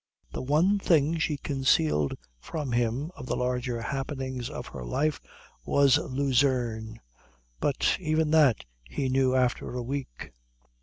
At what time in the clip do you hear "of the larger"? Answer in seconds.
3.15-3.79